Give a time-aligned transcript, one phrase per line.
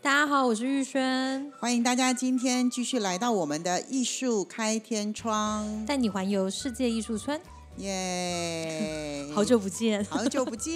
[0.00, 7.40] 大家好，我是玉轩，欢迎大家今天继续来到我们的艺术开天窗，带你环游世界艺术村，
[7.78, 9.26] 耶！
[9.34, 10.72] 好久不见，好久不见。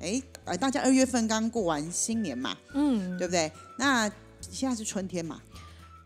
[0.00, 3.52] 哎，呃，大家二月份刚过完新年嘛，嗯，对不对？
[3.78, 4.10] 那
[4.40, 5.40] 现在是春天嘛？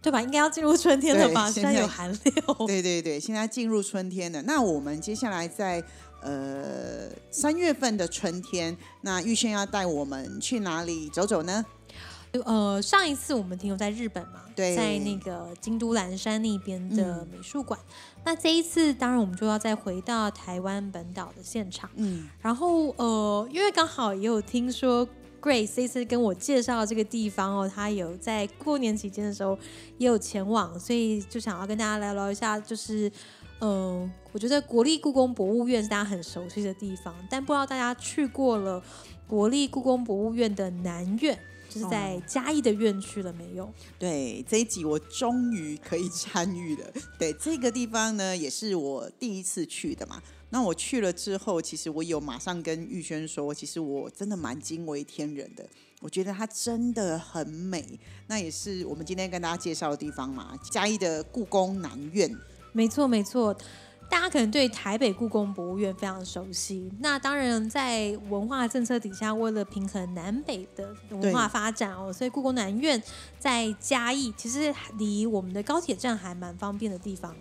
[0.01, 0.21] 对吧？
[0.23, 1.49] 应该要进入春天了吧？
[1.49, 4.43] 对现在现在有寒流，对对对，现在进入春天了。
[4.43, 5.83] 那我们接下来在
[6.23, 11.65] 呃三月份的春天，那玉轩要带我们去哪里走走呢？
[12.45, 17.81] 呃，上一次我们停留在日本嘛，对在那个京都岚山那边的美术馆。
[18.23, 21.89] 那这一次，当然我们就要再回到台湾本岛的现场。
[21.97, 25.09] 嗯，然后呃，因为刚好也有听说
[25.41, 29.59] Grace 这次跟我介绍这个地方哦，她有在过年期间的时候
[29.97, 33.13] 也有前往，所以就想要跟大家聊聊一下，就是嗯、
[33.61, 38.83] 呃我觉得国立故宫博物院是大家很熟悉的地方，但不知道大家去过了
[39.27, 41.37] 国立故宫博物院的南院，
[41.69, 43.69] 就是在嘉义的院区了没有？
[43.99, 46.87] 对，这一集我终于可以参与了。
[47.19, 50.23] 对，这个地方呢，也是我第一次去的嘛。
[50.51, 55.67] 那我去了之后，其实我有马上跟玉轩说，其实我真的蛮惊为天人的。
[56.01, 57.99] 我觉得它真的很美，
[58.29, 62.35] 那也是我们今天跟大家介绍的地方嘛，嘉义的故宫南院。
[62.79, 63.53] 没错，没错。
[64.09, 66.89] 大家可能对台北故宫博物院非常熟悉。
[67.01, 73.03] 那当然，在文化政策底下，为了平衡南北的文化发展哦，所以故宫南院
[73.37, 77.35] 在嘉义，其实离我们的高铁站还蛮方便的地方，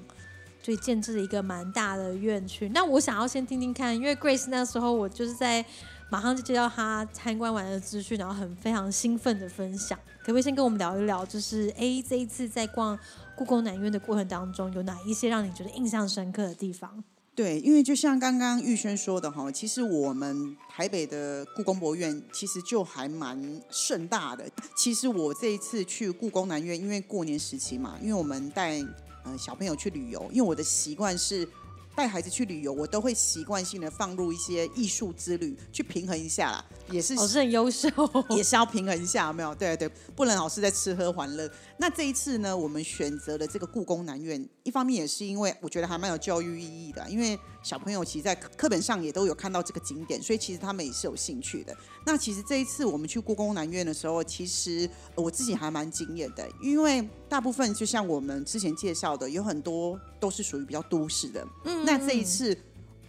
[0.64, 2.68] 所以建制了一个蛮大的院区。
[2.70, 5.64] 那我想要先听听看，因为 Grace 那时候我就是在
[6.10, 9.98] 马上就接到他参观完的资讯，然后很非常兴奋的分享。
[10.22, 13.00] 可不可以先跟我们聊一聊，就是哎这一次在逛
[13.38, 17.04] 故宫南院的过程当中，有哪一些让你觉得印象深刻的地方？
[17.36, 24.44] 对，因为就像刚刚玉轩说的哈，其实我们台北的故宫博物院其实就还蛮盛大的。
[24.76, 28.80] 其实我这一次去故宫南院，因为过年时期嘛，因为我们带
[29.24, 31.48] 呃小朋友去旅游，因为我的习惯是
[31.96, 37.88] 带孩子去旅游，我都会习惯性的放入一些艺术之旅，去平衡一下啦，也是哦，是很优秀，
[38.36, 39.54] 也是要平衡一下，有没有？
[39.54, 41.48] 对对，不能老是在吃喝玩乐。
[41.80, 51.78] 那这一次呢，我们选择了这个故宫南院，一方面也是因为我觉得还蛮有教育意义的，因为小朋友其实在课课本上也都有看到这个景点，所以其实他们也是有兴趣的。
[52.04, 61.48] 那其实这一次我们去故宫南院的时候，其实呃我自己还蛮惊艳的，因为大部分就像我们之前介绍的，有很多都是属于比较都市的。
[61.66, 62.58] 嗯那这一次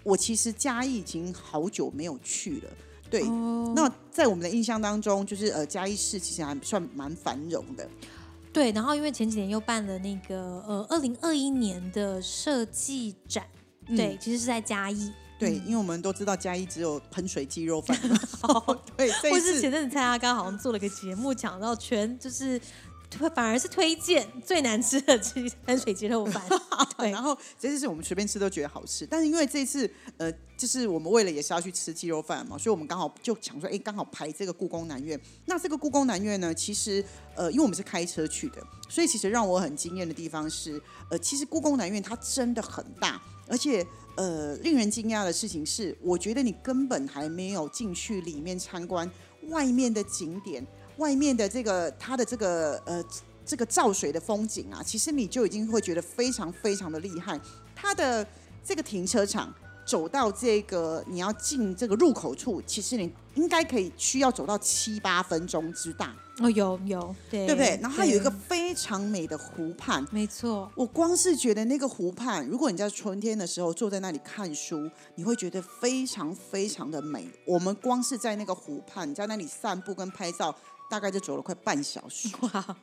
[0.02, 2.70] 我其实嘉义已经好久没有去了。
[3.10, 7.88] 对，哦那在我们的印象当中，就是呃嘉义市其实还算蛮繁荣的。
[8.58, 10.36] 对，然后因为前几年又办了那个
[10.66, 13.46] 呃二零二一年的设计展，
[13.86, 17.96] 对，其实是在嘉义，对，因为我们都知道嘉义只有喷水鸡肉饭。
[18.96, 22.64] 对，或是前阵子蔡阿刚好像做了个节目，讲到全就是推
[23.34, 26.42] 反而是推荐最难吃的鸡喷水鸡肉饭，
[26.98, 27.10] 对。
[27.18, 35.18] 然后这次是我们随便吃都觉得好吃，但是因为这次呃，就是我们为了也是要去吃鸡肉饭嘛，所以我们刚好就想说，哎，刚好排这个故宫南院。
[35.46, 37.02] 那这个故宫南院呢，其实
[37.34, 40.80] 呃，因为我们是开车去的，所以其实让我很惊艳的地方是，
[41.10, 43.84] 呃，其实故宫南院它真的很大，而且
[44.16, 49.10] 呃，令人惊讶的事情是，我觉得你根本还没有进去里面参观
[49.48, 50.66] 外面的景点，
[50.98, 53.02] 外面的这个它的这个呃。
[53.50, 57.40] 这个照水的风景啊，其实你就已经会觉得非常非常的厉害。
[57.74, 58.26] 它的
[58.62, 59.50] 这个停车场
[59.86, 67.78] 走到这个你要进这个入口处，其实你应该可以需要走到七八分钟之大，哦有有对对不对？
[67.80, 70.06] 然后它有一个非常美的湖畔。
[70.10, 77.26] 没错，我光是觉得那个湖畔，如果你在春天的时候坐在那里看书，你会觉得非常非常的美。
[77.46, 80.54] 我们光是在那个湖畔，在那里散步跟拍照，
[80.88, 82.28] 大概就走了快半小时。
[82.42, 82.76] 哇，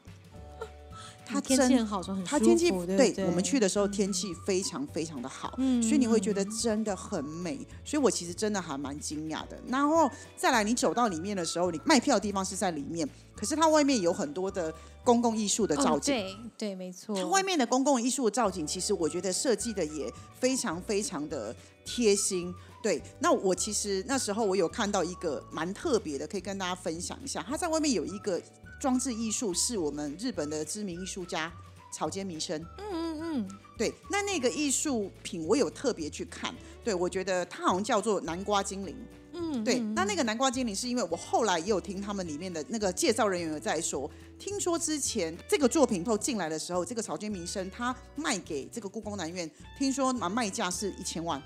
[1.26, 7.58] 它天气很好的时候很舒服，它天气对我们去的时候天气非常非常的好，嗯所以你会觉得真的很美。
[7.84, 9.60] 所以我其实真的还蛮惊讶的。
[9.68, 14.72] 然后再来，你走到里面的时候，你卖票的地方是在里面，可是它外面有很多的
[15.04, 16.14] 公共艺术的造哦，景。
[16.14, 17.16] 对对，没错。
[17.16, 22.54] 它外面的公共艺术的造景，其实我觉得设计的也非常非常的贴心。
[22.86, 27.42] 对，那我其实那时候我有看到一个蛮特别的，可以跟大家分享一下。
[27.42, 28.40] 他在外面有一个
[28.80, 31.52] 装置艺术，是我们日本的知名艺术家
[31.92, 32.62] 草间弥生。
[32.78, 36.54] 嗯嗯嗯，对，那那个艺术品我有特别去看，
[36.84, 38.96] 对我觉得它好像叫做南瓜精灵。
[39.34, 44.08] 嗯，对，那那个南瓜精灵是因为我后来也有听他们里面的那个介绍人员有在说，
[44.38, 51.42] 听说之前这个作品后进来的时候，这个草间弥生他卖给这个故宫南院，听说嘛卖价是一千万。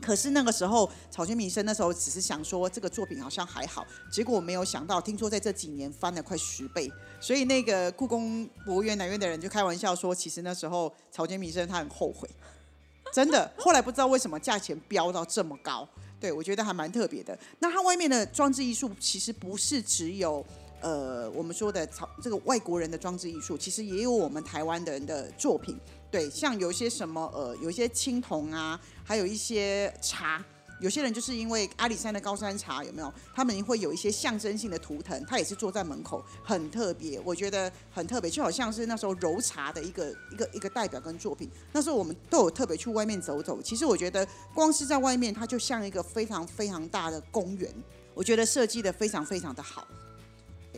[0.00, 12.28] 可是那个时候草间弥生那时候只是想说这个作品好像还好，结果没有想到，听说在这几年翻了快十倍，所以那个故宫博物院南院的人就开玩笑说，其实那时候草间弥生他很后悔，
[13.12, 15.88] 真的，后来不知道为什么价钱飙到这么高。
[16.20, 17.38] 对，我觉得还蛮特别的。
[17.58, 20.42] 那它外面的装置艺术其实不是只有
[20.84, 25.80] 呃我们说的草这个外国人的装置艺术，其实也有我们台湾的人的作品。
[26.10, 30.44] 对，像有些什么呃，有一些青铜啊，还有一些茶。
[30.80, 33.10] 有些人就是因为阿里山的高山茶有没有？
[33.34, 41.48] 他们会有一些象征性的图腾，他也是坐在门口，很特别，我觉得很特别，就好像是那时候揉茶的一个一个一个代表跟作品。
[41.72, 47.72] 那时候我们都有特别去外面走走，其实我觉得光是在外面，它就像一个非常非常大的公园，
[48.12, 49.86] 我觉得设计的非常非常的好。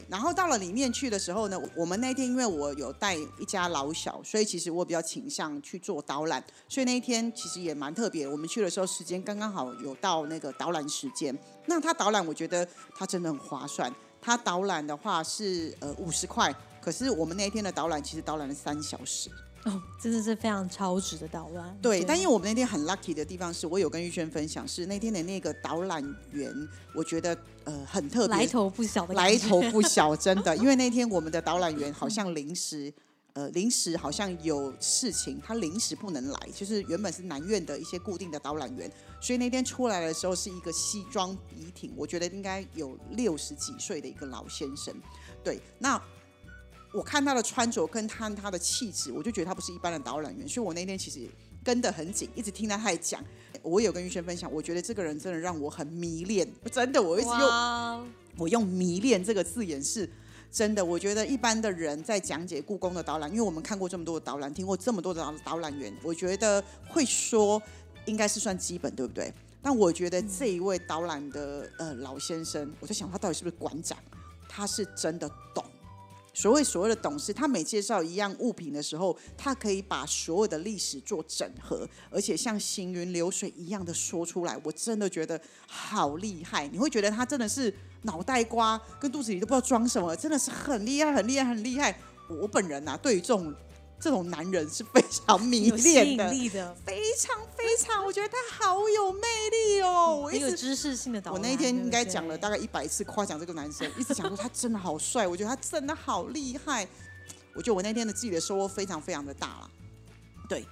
[0.08, 8.26] 然后到了里面去的时候呢，我们那天因为我有带一家老小，所以其实我比较倾向去做导览，所以那一天其实也蛮特别。
[8.29, 11.37] 我们去的时候时间刚刚好有到那个导览时间，
[11.67, 13.93] 那他导览我觉得他真的很划算。
[14.20, 19.31] 他导览的话是呃五十块，可是我们那一天的导览其实导览了三小时。
[19.67, 21.77] 哦，真的是非常超值的导览。
[21.83, 26.53] 对，但因为我们那天很 lucky 的地方是，我有跟玉轩分享，是那天的那个导览员，
[26.95, 30.55] 我觉得呃很特别，来头不小的来头不小，真的。
[30.59, 32.95] 因为那天我们的导览员好像临时
[33.33, 38.89] 呃临时好像有事情，他临时不能来，就是原本是南院的一些固定的导览员，
[39.21, 44.95] 所以那天出来的时候是一个西装笔挺，我觉得应该有六十几岁的一个老先生。
[45.43, 46.01] 对，那。
[46.96, 51.28] 我看他的穿着跟他他的气质，我就觉得他不是一般的导览员，所以我那天其实
[51.62, 53.22] 跟得很紧，一直听他在讲。
[53.60, 58.08] 我有跟玉轩分享，我觉得这个人真的让我很迷恋，真的，我一直用
[58.38, 60.08] 我用迷恋这个字眼是
[60.50, 60.82] 真的。
[60.82, 67.60] 我觉得一般的人在讲解故宫的导览，因为我们看过这么多的导览，听过这么多的导导览员，我觉得会说
[68.06, 69.31] 应该是算基本，对不对？
[69.60, 73.98] 但我觉得这一位导览的呃老先生，我在想他到底是不是馆长，
[74.48, 75.62] 他是真的懂。
[76.37, 86.69] 所谓所谓的董事，他每介绍一样物品的时候，他可以把所有的历史做整合，而且像行云流水一样的说出来，我真的觉得好厉害。
[86.69, 87.73] 你会觉得他真的是
[88.03, 91.99] 脑袋瓜跟肚子里都不知道装什么，真的是很厉害，很厉害，很厉害。
[92.29, 93.55] 我本人呐，对于这种。
[93.98, 99.20] 这种男人是非常迷恋的，非常非常，我觉得他好有魅
[99.50, 100.20] 力哦。
[100.22, 106.87] 我一直知识性的导我那一天应该讲了大概一百次夸奖这个男生，一直讲说他真的好帅，我觉得他真的好厉害。
[107.54, 109.70] 我觉得我那天的自己的收获非常非常的大了。
[110.48, 110.64] 对，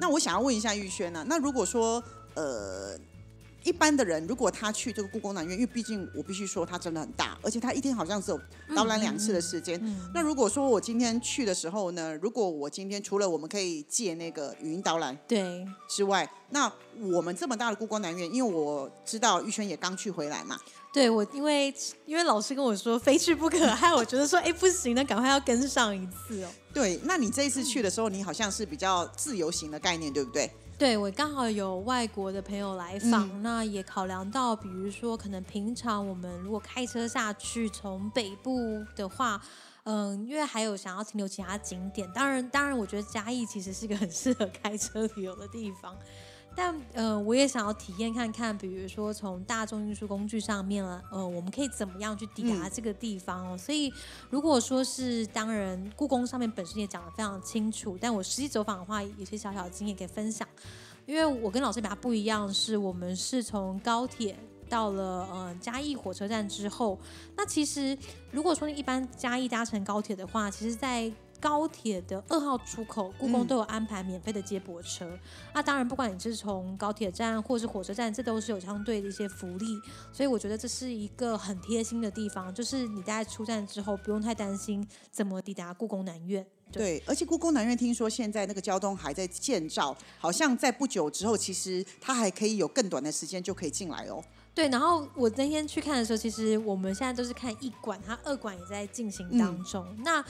[0.00, 2.02] 那我想要问一下玉轩呢，那如果说
[2.34, 2.98] 呃。
[3.68, 8.40] 一般的人，如果他去这个故宫南院，因为毕竟我必须说它真的很大，而且他一天好像只有
[8.74, 9.78] 导览两次的时间。
[10.14, 16.72] 那如果说我今天去的时候呢，如果我今天除了我们可以借那个语音导览对之外，那
[17.12, 20.58] 我们这么大的故宫南院，因为我知道玉轩也刚去回来嘛。
[20.90, 21.72] 对我，因为
[22.06, 26.48] 因为老师跟我说非去不可，害我觉得说哎不行，那赶快要跟上一次哦。
[26.72, 30.50] 对，那你这一次去的时候，你好像是比较自由行的概念，对不对？
[30.78, 38.56] 对，我刚好有外国的朋友来访，那也考量到，比如说，可能平常我们如果开车下去，从北部
[38.94, 39.42] 的话，
[39.82, 45.96] 嗯，因为还有想要停留其他景点，当然，当然，我觉得嘉义其实是一个很适合开车旅游的地方。
[46.60, 53.56] 但呃，我也想要体验看看，比如说从大众运输工具上面了，呃，我们可以怎么样去抵达这个地方哦？
[53.56, 53.92] 所以
[54.28, 60.48] 如果说是当然，故宫上面本身也讲的非常清楚，但我实际走访的话，有些小小的经验可以分享。
[61.06, 64.36] 因为我跟老师比较不一样，是我们是从高铁
[64.68, 66.98] 到了呃嘉义火车站之后，
[67.36, 67.96] 那其实
[68.32, 71.08] 如果说一般嘉义搭乘高铁的话，其实在
[71.40, 75.18] 高铁的二号出口，故宫都有安排免费的接驳车。
[75.54, 79.80] 那当然，不管你是从高铁站或是火车站，这都是有相对的一些福利。
[80.12, 86.46] 所以我觉得这是一个很贴心的地方，就是你在出站之后不用太担心怎么抵达故宫南院。
[86.70, 94.22] 对，而且故宫南院听说现在那个交通还在建造，好像在不久之后，其实它还可以有更短的时间就可以进来哦。
[94.54, 99.86] 对，然后我那天去看的时候，其实我们现在都是看一馆，它二馆也在进行当中。
[100.04, 100.22] 那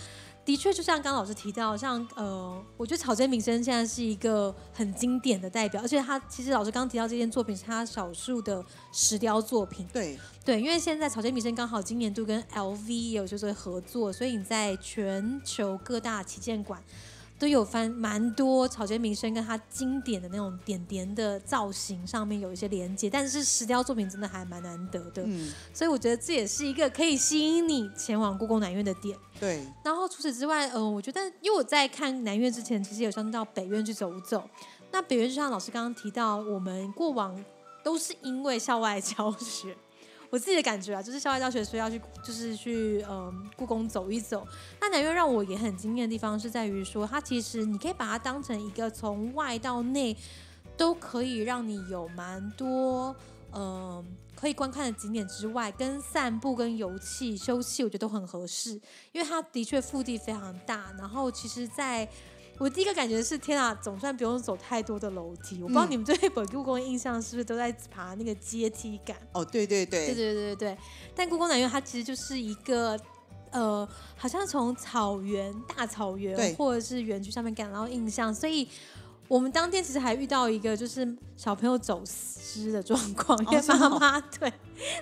[0.49, 9.87] 的确，就像刚老师提到，像呃，我觉得草间弥生现在是一个很经典的代表，而且他其实老师刚提到这件作品是他少数的石雕作品。
[9.93, 16.83] 对对，因为现在草间弥生刚好今年度跟 LV 有就是合作，所以你在全球各大旗舰馆。
[17.39, 29.17] 都有翻蛮多草间弥生跟他经典的那种点点的造型上面有一些连接，但是石雕作品真的还蛮难得的，嗯，所以我觉得这也是一个可以吸引你前往故宫南院的点。
[29.39, 34.43] 对，然后除此之外，嗯，我觉得因为我在看南院之前，其实有想到北院去走走。
[34.91, 37.45] 那北院就像老师刚刚提到，我们过往
[37.85, 39.77] 都是因为校外教学。
[40.31, 44.47] 我自己的感觉啊，就是校外教学，所以要去，就是去嗯故宫走一走。
[44.81, 50.17] 那南院让我也很惊艳的地方是在于说，它其实你可以把它当成一个从外到内
[50.77, 53.17] 都可以让你有蛮多
[53.53, 54.05] 嗯
[54.35, 58.73] 可以观看的景点之外，跟散步、跟游憩、休憩，我觉得都很合适，
[59.13, 60.93] 因为它的确腹地非常大。
[60.97, 62.09] 然后其实，在
[62.59, 65.63] 我第一个感觉是，天啊，总算不用走太多的楼梯。
[65.63, 69.17] 我不知道你们对本故宫的印象是不是都在爬那个阶梯感？
[69.33, 70.79] 哦，对对对，对对对对
[71.15, 72.99] 但故宫南院它其实就是一个，
[73.53, 78.69] 呃，好像从草原、大草原或者是园区上面感到印象，所以。
[79.29, 84.51] 我们当天其实还遇到一个就是小朋友走失的状况，因为妈妈对，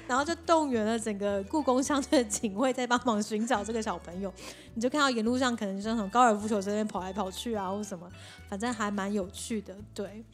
[0.09, 4.33] 然后就动员了整个故宫相对的警卫在帮忙寻找这个小朋友。
[4.75, 8.11] 你就看到沿路上可能是那种高尔夫球这边跑来跑去啊，或什么，
[8.49, 9.75] 反正还蛮有趣的。
[9.95, 10.25] 对，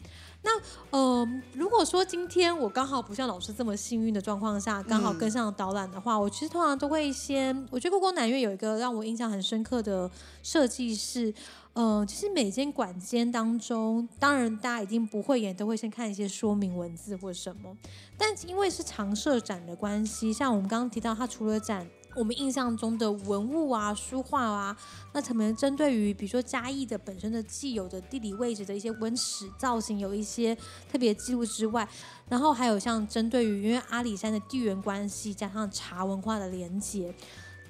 [0.43, 0.51] 那
[0.91, 10.11] 呃，如果说今天我刚好不像老师这么幸运的状况下，刚好跟上导览的话，我其实通常都会先，我觉得故宫南院有一个让我印象很深刻的
[10.43, 11.35] 设计是。
[11.75, 17.75] 嗯，其实每间馆间当中，当然大家一定不会演，都会先看一些说明文字或什么。
[18.19, 24.77] 但因为是常设展的关系，像我们刚刚提到，它除了展我们印象中的文物啊、书画啊，
[25.15, 30.55] 那可能针对于比如说嘉义的本身的既有的地理位置的一些文史造型，有一些
[30.91, 31.89] 特别记录之外，
[32.29, 37.15] 然后还有像针对于因为阿里山的地缘关系，加上茶文化的连接。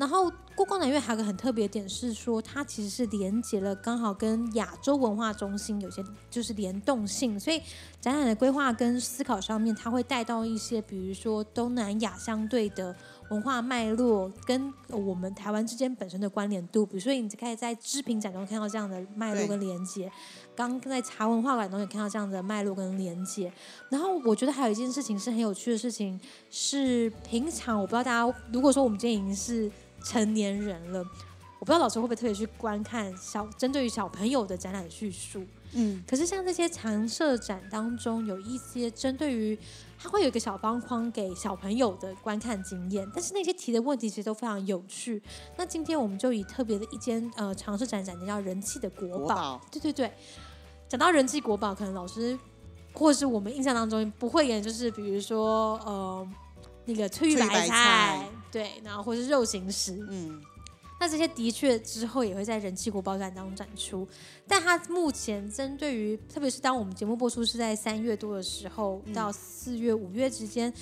[0.03, 7.63] 然后故宫南院还有个很特别点是说，它其实是连接了刚好跟亚洲文化中心有些就是联动性，所以
[8.01, 12.93] 展览的规划跟思考上面，它会带到一些比如说东南亚相对的
[13.31, 20.11] 文化脉络跟我们台湾之间本身的关联度，比如说你可以在织品展中看到这样的脉络跟连接，
[20.57, 23.53] 刚在茶文化馆中也看到这样的脉络跟连接。
[23.89, 29.71] 然后我觉得还有一件事情是很有趣的事情，是平常我不知道大家如果说我们今天已经是。
[30.03, 31.01] 成年人了，
[31.59, 35.45] 我不知道老师会不会特别去观看小针对于小朋友的展览叙述。
[35.75, 39.59] 嗯，可是像这些常设展当中，有一些针对于
[39.99, 45.23] 它会有一个小方框给小朋友的观看经验，但是那些提的问题其实都非常有趣。
[45.57, 50.13] 那今天我们就以特别的一间呃常设展展叫人气的国宝，对对对。
[50.89, 52.39] 讲到人气国宝，可能老师
[52.93, 56.29] 或是我们印象当中不会演，就是比如说呃。
[56.85, 60.43] 那个翠玉白菜，对，然后或是肉形石，嗯，
[60.99, 64.07] 那这些的确之后也会在人气国宝展当中展出，
[64.47, 70.73] 但它目前针对于，特别是当我们节目播出是在三月多的时候，到四月、五月之间，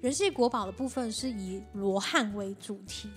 [0.00, 3.10] 人气国宝的部分是以罗汉为主题。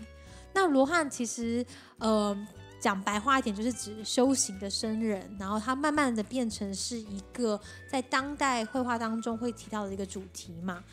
[0.54, 1.66] 那罗汉其实，
[1.98, 2.36] 呃，
[2.80, 10.84] 讲白话一点，就是指修行的僧人，然后他慢慢的变成是一个在当代绘画当中会提到的一个主题嘛。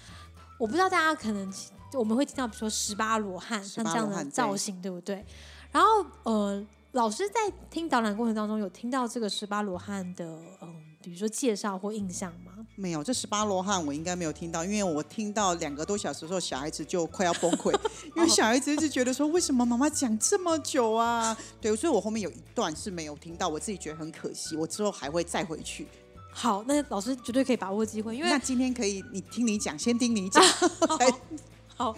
[0.58, 1.52] 我不知道大家可能
[1.94, 5.24] 我们会听到，比如说十八罗汉像这样的造型，对不对？
[5.72, 5.88] 然后
[6.24, 7.34] 呃，老师在
[7.70, 10.24] 听导览过程当中有听到这个十八罗汉的
[10.60, 12.52] 嗯，比如说介绍或印象吗？
[12.74, 17.72] 没有，这十八罗汉我应该没有听到，因为我听到两个多小时的时候，小孩子就快要崩溃，
[18.16, 21.36] 因为小孩子一直觉得说，为什么妈妈讲这么久啊？
[21.60, 25.86] 对，所以我后面有一段是没有听到，我自己觉得很可惜，我之后还会再回去。
[26.40, 30.40] 好，那老师绝对可以把握机会，因为那今天可以，你听你讲，先听你讲。
[31.76, 31.92] 好，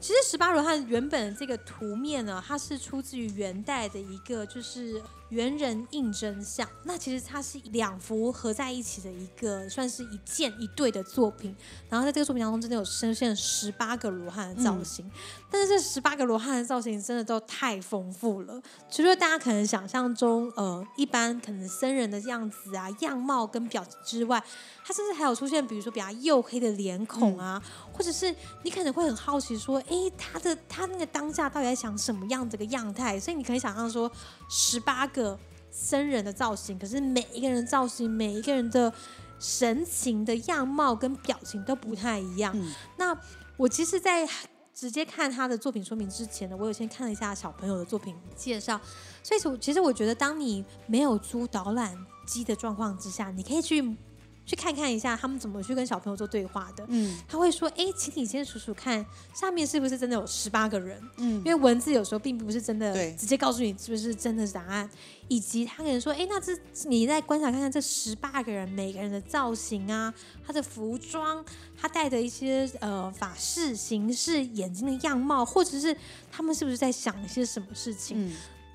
[0.00, 5.02] 其实十八罗汉原本这个图面呢，它是出自于元代的一个，就是。
[5.30, 11.54] 猿人应真相，那其实它是两幅合在一起的一个，算是一件一对的作品。
[11.88, 15.10] 然后在这个作品当中，真的有呈现十八个罗汉的造型。
[15.50, 24.42] 但是这十八个罗汉的造型真的都太丰富了，除了大家可能想象中，呃，一般可能僧人的样子啊、样貌跟表情之外，
[24.84, 27.60] 它甚至还有出现，比如说比较黝黑的脸孔啊，
[27.92, 33.18] 或者是你可能会很好奇说，哎，他的他那个当下到底在想什么样子个样态？
[33.18, 34.08] 所以你可以想象说，
[34.48, 35.23] 十八个。
[35.70, 38.92] 僧人的造型，可是每一个人造型，每一个人的
[39.38, 42.54] 神情的样貌跟表情都不太一样。
[42.96, 43.16] 那
[43.56, 44.28] 我其实，在
[44.72, 48.80] 直接看他的作品说明之前呢，我有先看了一下小朋友的作品介绍。
[49.22, 53.96] 所以，其实我觉得，当你没有租导览机的状况之下，你可以去。
[54.46, 56.84] 去看看一下他们怎么去跟小朋友做对话的。
[56.88, 61.00] 嗯，他会说：“哎，请你先数数看，下面是不是真的有十八个人？
[61.16, 64.88] 嗯，因为文字有时候并不是真的直接告诉你是不是真的答案。
[65.28, 70.12] 以及他可能说：，哎，那这你再观察看看这十八个人每个人的造型啊，
[70.46, 71.42] 他的服装，
[71.80, 75.96] 他戴的一些呃法式形式，眼睛的样貌，或者是
[76.30, 78.30] 他们是不是在想一些什么事情？”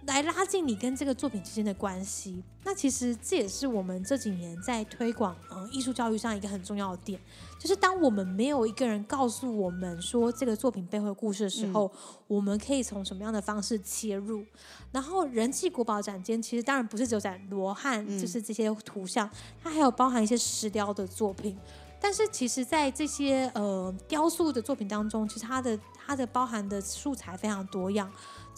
[0.09, 7.21] 来拉近你跟这个作品之间的关系，那其实这也是我们这几年在推广呃艺术教育上一个很重要的点，
[7.59, 11.91] 就是当我们没有一个人告诉我们说这个作品背后的故事的时候，
[12.25, 14.43] 我们可以从什么样的方式切入？
[14.91, 19.29] 然后人气国宝展间其实当然不是只有展罗汉，就是这些图像，
[19.63, 21.55] 它还有包含一些石雕的作品。
[22.01, 28.09] 但是其实，在这些呃雕塑的作品当中，其实它的它的包含的素材非常多样。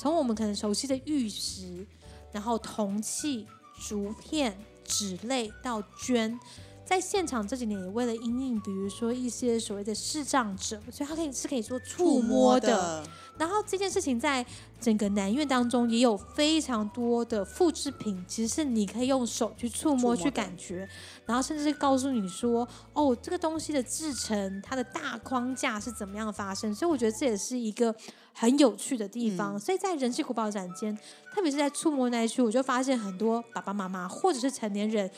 [0.01, 1.85] 从我们可能熟悉的玉石，
[2.31, 3.45] 然后铜器、
[3.87, 6.39] 竹片、纸类到绢，
[6.85, 13.03] 在现场这几年也为了因应，比如说一些所谓的视障者，所以他可以是可以做触摸的。
[13.37, 14.45] 然后这件事情在
[14.79, 20.87] 整个南院当中也有非常多的复制品，其实是你可以用手去触摸、去感觉，
[21.25, 26.75] 然后甚至是告诉你说，哦，这个东西的制成，它的大框架是怎么样发生。
[26.75, 27.95] 所以我觉得这也是一个。
[28.33, 30.97] 很有趣的地方，所以在人气古堡展间，
[31.35, 35.11] 特别是在触摸那一区，我就发现很多爸爸妈妈或者是成年人，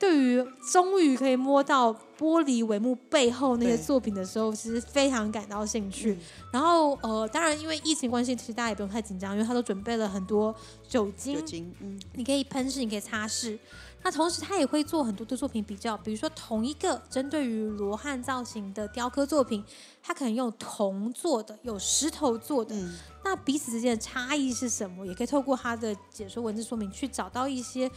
[0.00, 0.42] 对于
[0.72, 6.18] 终于可以摸到玻璃帷幕背后那些作品的时候，其实非常感到兴趣。
[6.50, 10.54] 然后呃，当然因为疫情关系，其实大家也不用太紧张，因为他都准备了很多
[10.88, 13.58] 酒精，酒精，嗯，你可以喷拭，你可以擦拭。
[14.02, 19.62] 那同时，他也会做很多的作品比较，比如说同一个针对于罗汉造型的雕刻作品，
[20.02, 22.74] 他可能用铜做的，有石头做的，
[23.22, 25.06] 那彼此之间的差异是什么？
[25.06, 27.90] 也可以透过他的解说文字说明，去找到一些，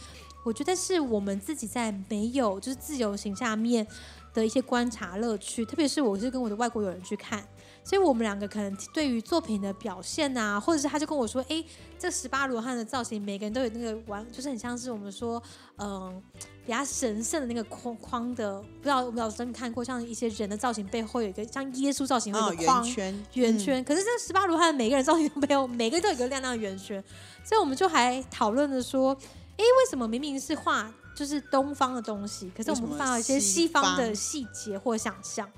[0.44, 3.84] 我觉得是我们自己在没有就是自由行下面
[4.32, 5.64] 的一些观察乐趣。
[5.64, 7.44] 特别是我是跟我的外国友人去看。
[7.86, 11.62] 所以我们两个可能对于作品的表现啊，或者是他就跟我说，哎，
[11.98, 15.42] 这十八罗汉的造型，每个人都有那个完，就是很像是我们说，
[15.76, 16.22] 嗯，
[16.64, 23.84] 比较神圣的那个框框的，不知道我不知道真看过，像一些人的造型背后有一个像耶稣造型有一个框圆圈，圆圈。
[23.84, 27.04] 可是这十八罗汉每个人造型都没有，每个都有一个亮亮的圆圈。
[27.44, 29.14] 所以我们就还讨论着说，
[29.56, 35.50] 哎，为什么明明是画就是东方的东西，可是我们放了一些西方的细节或想象。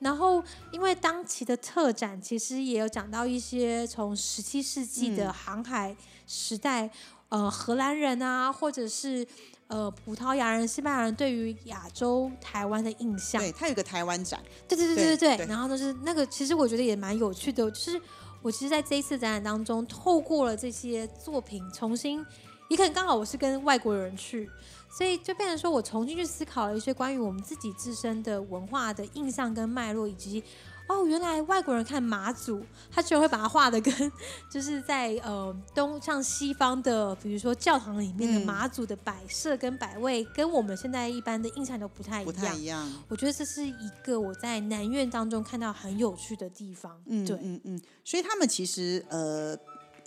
[0.00, 6.88] 然后，因为当期的特展其实也有讲到一些从十七世纪的航海时代，
[7.30, 9.26] 呃，荷兰人啊，或者是
[9.66, 13.42] 呃葡萄牙人、西班牙人对于亚洲台湾的印象。
[13.42, 14.40] 对，它有个台湾展。
[14.68, 15.46] 对对对对对。
[15.46, 18.00] 然后就是那个，其实我觉得也蛮有趣的，就是
[18.40, 22.24] 我其实在这一次展览当中，透过了这些作品，重新，
[22.68, 24.48] 也可能刚好我是跟外国人去。
[24.90, 30.42] 所以就变成说，我重新去思考了一些关于我们自己自身的文化的印象跟脉络，以及
[30.88, 34.12] 哦，原来外国人看马祖，他居然会把它画的跟
[34.50, 42.32] 就是在呃东像西方的，比如说教堂里面的马祖的摆设跟摆位，跟我们现在一般的印象都不太一样。
[42.32, 42.90] 不太一样。
[43.08, 46.98] 我觉得这是一个我在南院当中看到很有趣的地方。
[47.04, 47.80] 嗯，对，嗯嗯。
[48.02, 49.54] 所以他们其实呃。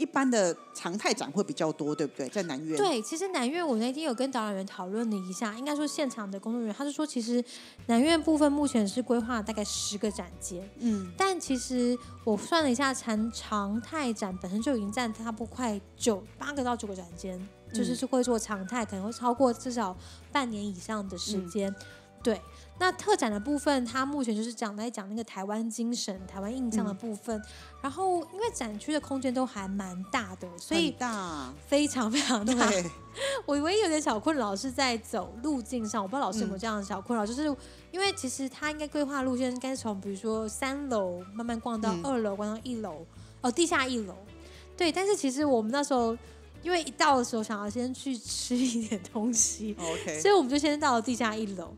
[0.01, 2.27] 一般的常态展会比较多，对不对？
[2.29, 2.75] 在南院。
[2.75, 7.43] 对，其实南院我那天有跟导览员讨论了一下，应该说现场的工作人员，他是说，其实
[7.85, 17.39] 南院部分目前是规划大概十个展间，嗯，但其实我算了一下，常常态展本身就已经占差不多快九八个到九个展间，
[17.71, 19.95] 就是是会做常态，可能会超过至少
[20.31, 21.71] 半年以上的时间，
[22.23, 22.41] 对。
[22.79, 27.39] 那特展的部分，它目前就是讲在讲那个台湾精神、台湾印象的部分。
[27.79, 32.53] 然后，因为展区的空间都还蛮大的，所以大非常非常大。
[33.45, 37.43] 我唯一有点小困扰是在走路径上，我不知道老师有没有这样的小困扰，就是
[37.91, 43.05] 因为其实他应该规划路线应该从比如说三楼慢慢逛到二楼，逛到一楼，
[43.41, 44.15] 哦，地下一楼。
[44.75, 46.17] 对，但是其实我们那时候
[46.63, 51.71] 因为一到的时候想要先去吃一点东西，OK，所以我们就先到了地下一楼。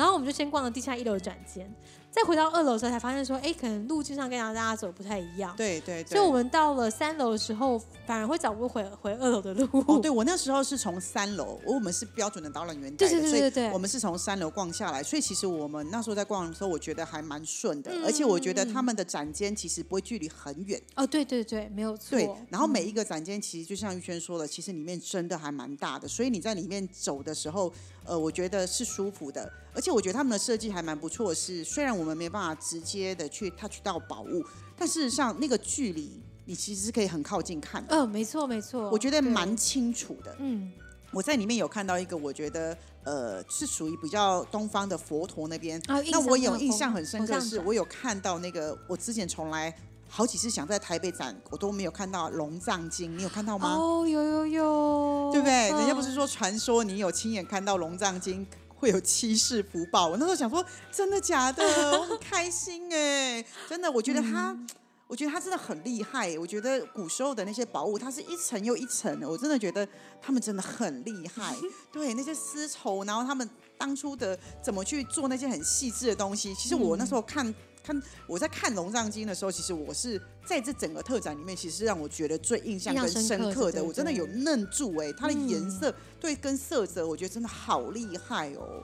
[0.00, 1.70] 然后我们就先逛了地下一楼的展间，
[2.10, 5.54] 再回到二楼的时候才发现说，哎，可能路径上跟大家走不太一样。
[5.58, 6.02] 对对。
[6.04, 9.68] 所以我们到了三楼的时候，反而会找不回回二楼的路。
[9.86, 15.02] 哦，对我那时候是从三楼，我们是标准的导览员带的，所以我们是从三楼逛下来。
[15.02, 20.80] 所以其实我们那时候在逛的时候，我觉得还蛮顺的，而且我觉得他们的展间其实不会距离很远。
[20.96, 22.18] 哦，对对对，没有错。
[22.18, 27.70] 对，然后每一个展间其实就像玉轩说的，其实里面真的还蛮大的，所以你在里面走的时候。
[28.10, 31.32] 呃，我觉得是舒服的，而且我觉得他们的设计还蛮不错。
[31.32, 34.44] 是虽然我们没办法直接的去 touch 到宝物，
[34.76, 37.94] 但事实上那个距离你其实是可以很靠近看的。
[37.94, 40.34] 嗯，没错没错，我觉得对蛮清楚的。
[40.40, 40.72] 嗯
[41.12, 45.80] 我在里面有看到一个，我觉得呃是属于比较东方的佛陀那边。
[45.86, 49.72] 那我有印象很深刻的是，我有看到那个我之前从来
[50.12, 53.76] 好几次想在台北展，我都没有看到龙藏经，你有看到吗？
[53.76, 55.70] 哦，有有有，对不对？
[55.70, 60.08] 人家不嗯是说传说你有亲眼看到龙藏经会有七世福报？
[60.08, 61.62] 我那时候想说，真的假的？
[61.96, 64.50] 我很开心哎，真的，我觉得他。
[64.50, 64.66] 嗯
[65.10, 69.84] 我觉得他真的很厉害，我觉得古时候的那些宝物，它是一层又一层的，我真的觉得
[70.22, 71.52] 他们真的很厉害。
[71.90, 88.82] 对那些丝绸，然后他们当初的怎么去做那些很细致的东西，其实我那时候看、看我在看《龙藏经》的时候，其实我是在这整个特展里面，其实让我觉得最印象印象跟深刻的深刻的，我真的有愣住哎、它的颜嗯色、对跟色泽，我觉得真的好厉害哦。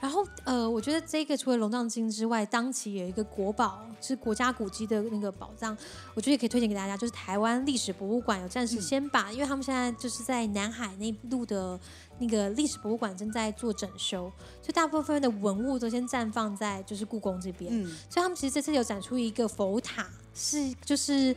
[0.00, 5.76] 然后呃，我觉得这个除了龙藏经之外，当期有一个国宝是国家古迹的那个宝藏，
[6.14, 11.78] 我觉得也可以推荐给大家，就是台湾历史博物馆有暂时先把，因为他们现在就是在南海那路的
[12.18, 17.70] 那个历史博物馆正在做整修，所以大部分的文物都先暂放在就是故宫这边。
[17.72, 21.34] 嗯，所以他们其实这次有展出一个佛塔，是就是。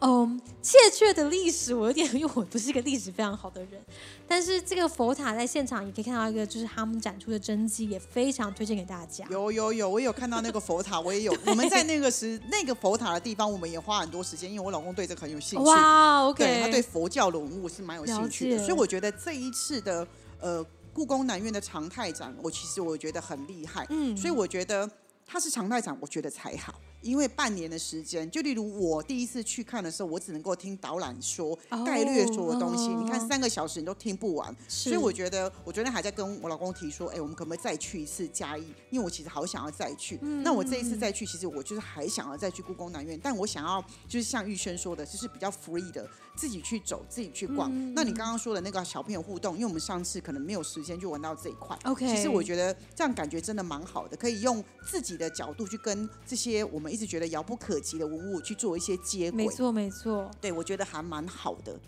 [0.00, 3.80] 嗯，切的历史我有点，因为我不是一个历史非常好的人，
[4.28, 9.24] 但是这个佛塔在现场也可以看到一个，就是他们展出的真迹，也非常推荐给大家。
[9.30, 11.34] 有有有，我有看到那个佛塔，我也有。
[11.46, 15.64] 我们在那个时那个佛塔的地方，我们也花很多时间，因为我老公对这个很有兴趣。
[15.64, 20.06] 哇，OK，对他对佛教的文物是蛮有兴趣的，所以我觉得这一次的
[20.40, 23.86] 呃故宫南院的常态展，我其实我觉得很厉害。
[23.88, 24.88] 嗯所以我觉得
[25.24, 26.74] 它是常态展，我觉得才好，
[27.06, 38.64] 因为半年的时间，就例如我第一次去看的时候，我只能够听导览说哦概略说的东西，哦你看三个小时你都听不完，所所以我觉得我昨天还在跟我老公提说，哎，我们可不可以再去一次嘉义？
[38.90, 40.18] 因为我其实好想要再去。
[40.22, 47.70] 嗯那我这一次再去，其实我就是还想要再去故宫南院，但我想要就是像玉轩说的，就是比较 free 的，自己去走，自己去逛。
[47.72, 51.76] 嗯那你刚刚说的那个小朋友互动，因为我们上次可能没有时间去玩到这一块。
[51.84, 59.44] OK，其实我觉得这样感觉真的蛮好的，可以用自己的角度去跟这些我们一直觉得遥不可及的文物去做一些接轨。
[59.44, 60.30] 没错没错。
[60.40, 61.78] 对，我觉得还蛮好的。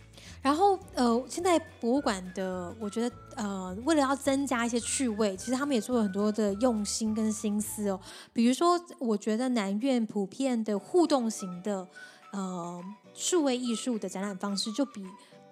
[0.42, 7.99] 然后呃，现在博物馆的，我觉得呃，为了要增加一些趣味，其实他们也做了很多的用心跟心思哦。
[8.35, 11.88] 比如说，我觉得南院普遍的互动型的
[12.33, 15.03] 呃数位艺术的展览方式，就比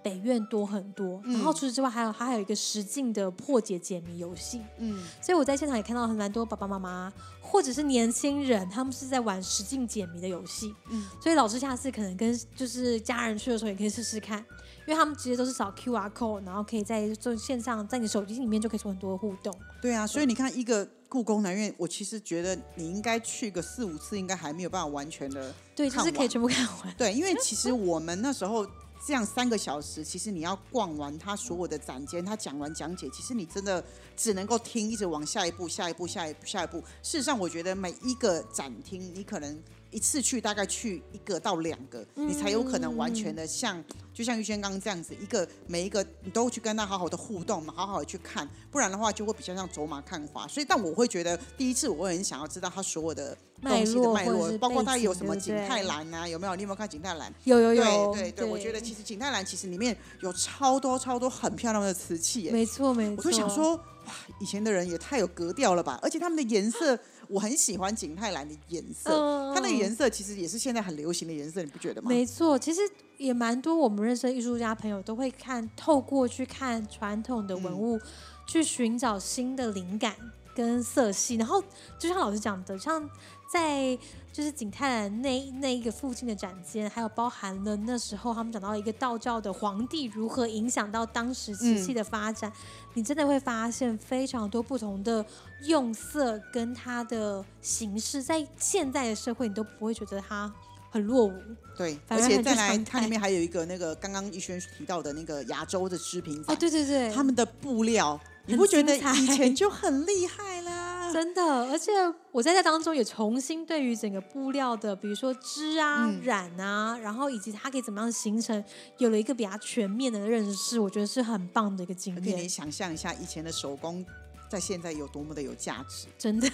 [0.07, 1.21] 北院多很多。
[1.25, 4.63] 然后除此之外，还有它还有一个实境的破解解谜游戏。
[4.79, 10.73] 嗯，所以我在现场也看到很蛮多爸爸妈妈或者是年轻人，他们是在玩实境解谜的游戏。
[10.91, 14.39] 嗯所以老师下次可能跟就是家人去的时候也可以试试看，
[14.87, 19.53] 因为他们直接都是扫 QR code，然后可以在就线上在你手机里面就可以做很多的互动。
[19.83, 26.95] 对啊，所以你看一个故宫南院，我其实觉得你应该去个四五次，应该还没有办法完全的对，就是可以全部看完。
[26.97, 28.67] 对，因为其实我们那时候
[29.05, 33.85] 这样三个小时，其实你要逛完他所有的展间，他讲完讲解，其实你真的
[34.17, 36.79] 只能够听，一直往下一步、下一步、下一步、下一步。
[37.03, 39.63] 事实上，我觉得每一个展厅，你可能
[39.97, 43.83] 一次去大概去一个到两个，你才有可能完全的像，
[44.13, 50.47] 就像玉轩刚刚这样子，一个每一个你都去跟他好好的互动嘛，好好的去看，不然的话就会比较像走马看花。
[50.49, 56.55] 所以，但我会觉得第一次我会很想要知道他所有的东西的脉络包括他有什么景泰蓝啊，有没有？
[56.55, 57.33] 你有没有看景泰蓝？
[57.45, 63.15] 有有有，对对对，我觉得其实景泰蓝其实里面有超多超多很漂亮的瓷器耶，没错没错。
[63.17, 65.99] 我就想，说，哇，以前的人也太有格调了吧！
[66.03, 72.09] 而且他们的颜色，我很喜欢景泰蓝的颜色，嗯它那个颜色其实也是现在很流行的颜色，你不觉得吗？
[72.09, 72.81] 没错，其实
[73.17, 78.01] 也蛮多我们认识的艺术家朋友都会看，透过去看传统的文嗯物，
[78.47, 80.15] 去寻找新的灵感
[80.55, 81.37] 跟色系。
[81.37, 81.63] 然后
[81.99, 83.09] 就像老师讲的，像
[83.49, 83.97] 在
[84.33, 92.53] 就是景泰蓝那那一个附近的展间，还有包含了那时候他们讲到一个道教的皇帝如何影响到当时瓷器的发展，
[92.95, 95.25] 你真的会发现非常多不同的
[95.63, 100.53] 用色跟它的形式，在现在的社会你都不会觉得它
[100.91, 101.33] 很落伍。
[101.77, 110.96] 对，而且再来，它里面还有一个那个刚刚逸轩提到的那个亚洲的织品，哦，对对对，他们的布料，你不觉得以前就很厉害啦？
[111.13, 111.93] 真的，而且
[112.33, 116.21] 我在这当中也重新对于整个布料的，比如说织啊、嗯。
[116.23, 118.63] 染啊，然后以及它可以怎么样形成，
[118.99, 124.05] 有了一个比较全面的认识，我觉得是很棒的一个经而且你验，想象一下，以前的手工
[124.51, 126.07] 在现在有多么的有价值。
[126.19, 126.51] 真的。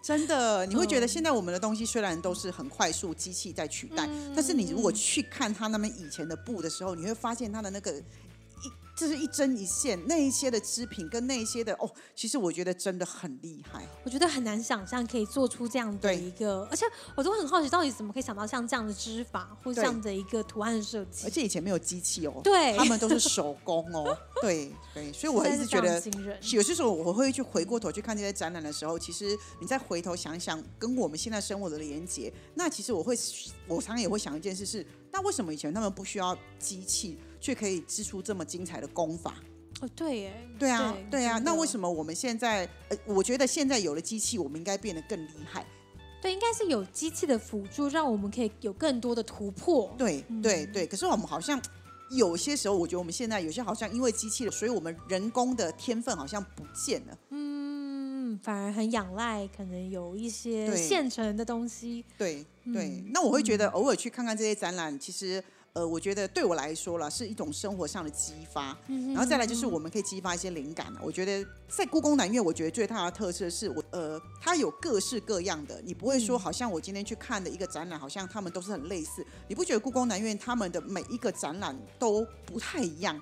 [0.00, 4.32] 真的， 你会觉得嗯现在我们的东西虽然都是很快速机器在取代，嗯。
[4.34, 8.02] 但是你如果去看他那边以前的布的时候，你会发现它的那个一
[8.98, 13.86] 这是一针一线，那一些的织品跟那一些的哦，其实我觉得真的很厉害。
[14.02, 16.84] 我觉得很难想象可以做出这样的一个，而且
[17.14, 21.24] 我都很好奇，到底怎么可以想到像这样的织法或这样的一个图案设计？
[21.24, 26.02] 而且以前没有机器哦，对，他们都是手工哦， 对对，所以我还是觉得，
[26.52, 33.16] 有些时候我会去回过头去看这些展览的时候，其实你再回头想想，跟我们现在生活的连接，那其实我会，
[33.68, 37.16] 我常常也会想一件事是，那为什么以前他们不需要机器？
[37.40, 39.34] 却可以织出这么精彩的功法
[39.80, 45.64] 哦，对耶，对啊，对啊，那为什么我们现在呃，我觉得现在有了机器，我们应该变得更厉害。
[46.20, 49.94] 对，应该是有机器的辅助，让我们可以有更多的突破。
[49.96, 50.84] 对，对，对。
[50.84, 51.62] 可是我们好像
[52.10, 57.18] 有些时候，我觉得我们现在有些好像因为机器了，所以我们人工的天分好像不见了。
[57.30, 62.04] 嗯，反而很仰赖可能有一些现成的东西。
[62.18, 63.04] 对，对。
[63.12, 65.40] 那我会觉得偶尔去看看这些展览，其实。
[65.74, 79.24] 呃，我觉得对我来说了是一种生活上的激发，然后再来就是我们可以激发一些灵感我觉得在故宫南院，我觉得最大的特色是我呃，它有各式各样的，你不会说好像我今天去看的一个展览，好像他们都是很类似。
[79.46, 83.20] 你不觉得故宫南院他们的每一个展览都不太一样，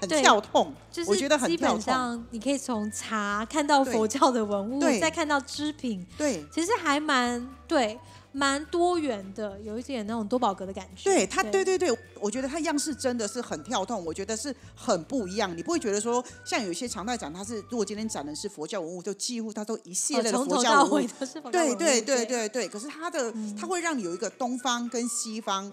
[0.00, 7.98] 很跳痛，就是我觉得很基本上你可以从茶看到佛教的文物，再看到织品，对，其实还蛮对。
[8.36, 11.04] 蛮多元的，有一点那种多宝格的感觉。
[11.04, 15.56] 对它，对对对，我觉得它样式真的是很跳动，我觉得是很不一样。
[15.56, 21.08] 你不会觉得说，像有一些常态展，它是如果今天展的是佛教文物，就几乎它都一系列的佛教文物。
[21.52, 25.72] 对对对对对，可是它的它会让你有一个东方跟西方。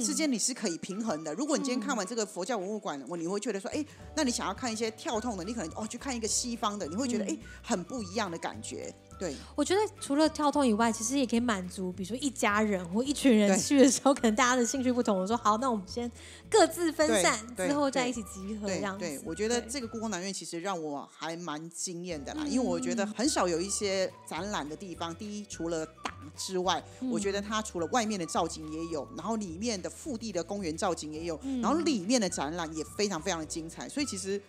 [0.00, 1.34] 之间你是可以平衡的。
[1.34, 8.94] 如果你今天看完这个佛教文物馆，我你会觉得说，哎，那你想要看一些跳痛的，你可能哦去看一个西方的，你会觉得哎很不一样的感觉。
[9.22, 15.16] 对，我觉得除了跳痛以外，其实也可以满足，比如说一家人或一群人去的时候，可能大家的兴趣不同。
[15.16, 16.10] 我说好，那我们先
[16.50, 19.04] 各自分散，之后再一起集合这样子。
[19.04, 34.42] 对，我觉得这个故宫南院其实让我还蛮惊艳的啦，因为我觉得很少有一些展览的地方，第一除了大之外，我觉得它除了外面的造景也有，然后里面的腹地的公园造景也有，然后里面的展览也非常非常的精彩，所以其实。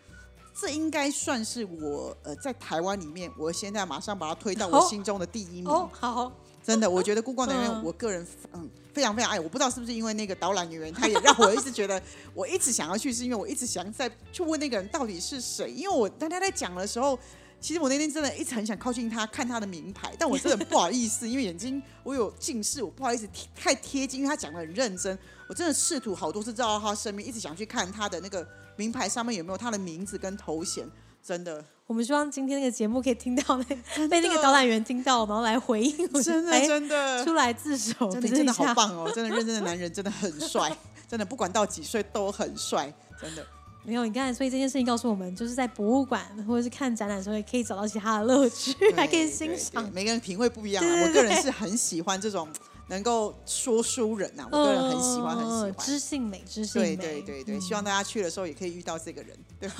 [0.56, 5.68] 这应该算是我呃在台湾里面，我现在马上把它推到我心中的第一名。
[5.68, 6.32] 哦，好，
[6.64, 9.40] 真的，我觉得故宫南院，我个人嗯非常非常爱。
[9.40, 12.00] 我不知道是不是因为那个导览员，他也让我一直觉得
[12.36, 15.72] 我一直想要去，是因为我一直想在去问那个人到底是谁。
[15.72, 17.18] 因为我当他在讲的时候，
[17.60, 25.18] 其实我那天真的一直很想靠近他看他的名牌，但我真的不好意思，因为眼睛我有近视，我不好意思太贴近，因为他讲的很认真。
[25.50, 28.48] 我真的试图好多次绕到他身边，一直想去看他的那个。
[28.76, 30.88] 名牌上面有没有他的名字跟头衔？
[31.26, 35.96] 真的，我们希望今天那个节目可以听到那被那个导览员听到，然后来回应。
[36.22, 39.10] 真的，真的出来自首，真的真的好棒哦！
[39.16, 40.76] 真的认真的男人真的很帅，
[41.08, 43.46] 真的不管到几岁都很帅，真的。
[43.86, 49.90] 没有，你刚才所以这件事情告诉我们，就是在博物馆或者是看展览的时候，也可以找到其他的乐趣， 还可以欣赏。
[49.94, 52.50] 每个人品味不一样，我个人是很喜欢这种。
[52.88, 59.70] 能够说书人呐，我个人很喜欢，很喜欢知性美，知性美，对对对对，希望大家去的时候也可以遇到这个人，对。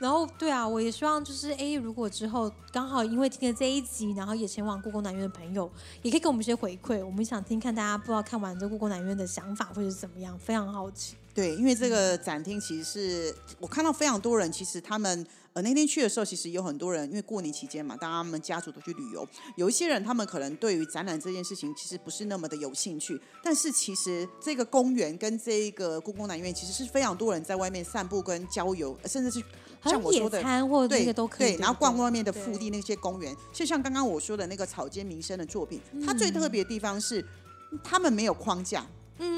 [0.00, 5.70] 然后对啊，我也希望就是哎，如果之后刚好因为听了这一集，然后也前往故宫南院的朋友，
[6.02, 11.14] 也可以给我们一些回馈，我们想听看大家不知道看完这故宫南院的想法或者是怎么样，非常好奇。
[11.32, 15.26] 对，因为这个展厅其实是我看到非常多人，其实他们。
[15.54, 19.24] 呃，那天去的时候，其实有很多人，因为过年期间嘛，大家们家族都去旅游。
[19.56, 23.20] 有一些人，他们可能对于展览这件事情，其实不是那么的有兴趣。
[23.40, 29.40] 但是，其实这个公园跟这一个故宫南院，其实是非常多人在外面散步跟郊游，甚至是
[29.84, 30.42] 像我说的，
[30.88, 31.54] 对，都可以。
[31.54, 37.24] 然后逛外面的腹地那些公园，就像刚刚我说的那个草间弥生的作品，它最特别的地方是，
[37.84, 38.84] 他们没有框架。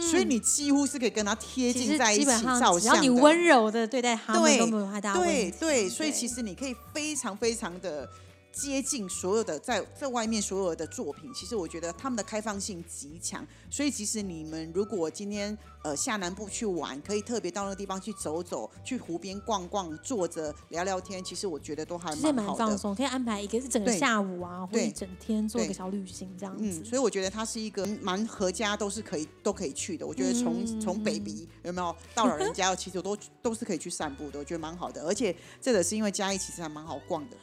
[0.01, 5.51] 所以你几乎是可以跟他贴近在一起照相只要你温柔的对待他们，都没有太大问题。
[5.59, 8.09] 对对，所以其实你可以非常非常的。
[8.57, 26.65] 接近所有的在在外面所有的作品，其实我觉得他们的开放性极强，所以其实你们如果今天呃下南部去玩，可以特别到那个地方去走走，去湖边逛逛，坐着聊聊天，其实我觉得都还蛮蛮放松，可以安排一个是整个下午啊，或一整天做一个小旅行这样子。
[26.65, 30.07] 嗯，所以我觉得它是一个蛮合家都是可以都可以去的。
[30.07, 35.03] 我觉得从从 baby 有没有 到老人家，其实都都是可以去散步的，我觉得蛮好的。
[35.07, 37.37] 而且这个是因为嘉义其实还蛮好逛的。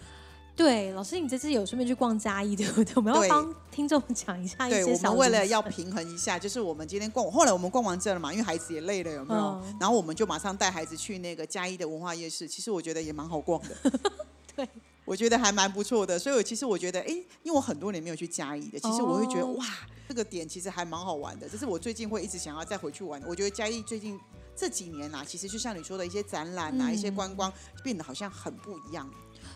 [0.55, 2.93] 对，老师，你这次有顺便去逛嘉义， 对不对？
[2.95, 5.09] 我们要帮听众讲一下一些小。
[5.09, 9.59] 我们为了要平衡一下，就是我们今天逛，后来我们逛完这了嘛，因为孩子也累了，有没有？
[9.79, 13.91] 然后我们就马上带孩子去那个嘉义的文化夜市，其实我觉得也蛮好逛的。
[14.55, 14.69] 对，
[15.05, 16.19] 我觉得还蛮不错的。
[16.19, 17.07] 所以，我其实我觉得，哎，
[17.41, 19.65] 因为我很多年没有去嘉义的，其实我会觉得，哇，
[20.07, 21.49] 这个点其实还蛮好玩的。
[21.49, 23.19] 这是我最近会一直想要再回去玩。
[23.25, 24.19] 我觉得嘉义最近。
[24.55, 27.51] 这几年啦，其实就像你说的一些展览啊，一些观光
[27.83, 29.09] 变得好像很不一样。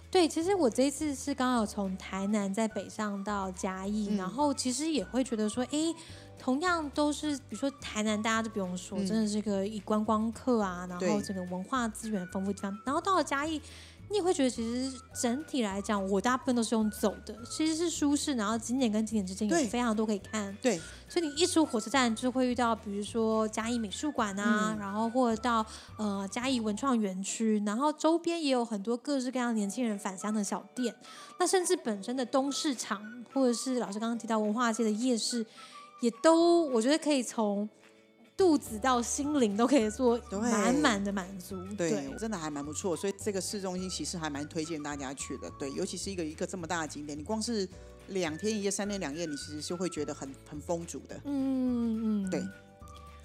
[0.10, 5.94] 对，其实我这一次是刚好从台南在北上到嘉义，然后其实也会觉得说，哎，
[6.40, 13.62] 同样都是，比如说台南，大家都不用说，真的是个以观光客啊，然后整个文化资源丰富地方，然后到了嘉义。
[14.10, 18.36] 你也会觉得，其实整体来讲，我大部分都是用走的，其实是舒适。
[18.36, 20.56] 然后景点跟景点之间有非常多可以看。
[20.62, 25.66] 对，所以你一出火车站就会遇到，比如说嘉义美术馆啊，然后或者到
[25.98, 30.96] 呃嘉义文创园区，然后周边也有很多各式各样年轻人返乡的小店。
[31.40, 33.02] 那甚至本身的东市场，
[33.34, 35.46] 或者是老师刚刚提到文化街的夜市，
[36.02, 37.68] 也都我觉得可以从。
[38.38, 42.96] 肚子到心灵都可以做满满的满足，对，真的还蛮不错。
[42.96, 47.68] 所以这个市中心其实还蛮推荐大家去的，对，尤其是一个一个这么大的景点，你光是
[48.10, 51.16] 两天一夜、三天两夜，你其实是会觉得很很丰足的。
[51.26, 52.44] 嗯嗯嗯，对。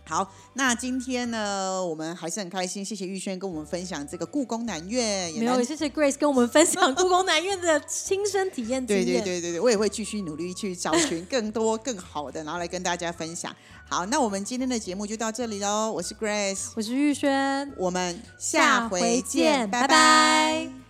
[0.05, 5.33] 好，那今天呢，我们还是很开心，谢谢玉轩跟我们分享这个故宫南院。
[5.35, 8.85] 没有，谢谢 Grace 跟我们分享故宫南院的亲身体验。
[8.85, 13.55] 对对对对对，我也会继续努力去找寻更多更好的，然后来跟大家分享。
[13.89, 15.93] 好，那我们今天的节目就到这里喽。
[15.93, 20.82] 我是 Grace，我是玉轩，我们下回见，拜拜。